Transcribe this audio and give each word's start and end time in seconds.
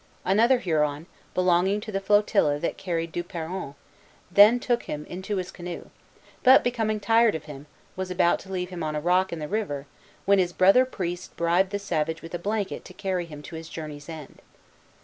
Another 0.25 0.57
Huron, 0.57 1.05
belonging 1.35 1.79
to 1.81 1.91
the 1.91 1.99
flotilla 1.99 2.57
that 2.57 2.75
carried 2.75 3.11
Du 3.11 3.21
Peron, 3.23 3.75
then 4.31 4.59
took 4.59 4.81
him 4.85 5.05
into 5.05 5.35
his 5.37 5.51
canoe; 5.51 5.91
but, 6.41 6.63
becoming 6.63 6.99
tired 6.99 7.35
of 7.35 7.43
him, 7.45 7.67
was 7.95 8.09
about 8.09 8.39
to 8.39 8.51
leave 8.51 8.69
him 8.71 8.81
on 8.81 8.95
a 8.95 8.99
rock 8.99 9.31
in 9.31 9.37
the 9.37 9.47
river, 9.47 9.85
when 10.25 10.39
his 10.39 10.53
brother 10.53 10.85
priest 10.85 11.37
bribed 11.37 11.69
the 11.69 11.77
savage 11.77 12.23
with 12.23 12.33
a 12.33 12.39
blanket 12.39 12.83
to 12.85 12.95
carry 12.95 13.27
him 13.27 13.43
to 13.43 13.53
his 13.55 13.69
journey's 13.69 14.09
end. 14.09 14.41